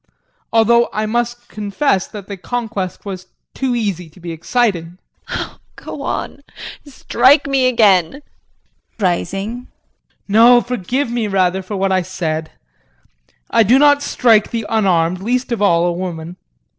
[0.51, 4.97] Although I must confess that the conquest was too easy to be exciting.
[5.29, 5.49] JULIE.
[5.75, 6.41] Go on,
[6.87, 8.21] strike me again JEAN
[8.97, 9.67] [Rising].
[10.27, 12.49] No, forgive me, rather, for what I said.
[13.51, 16.37] I do not strike the unarmed, least of all, a woman.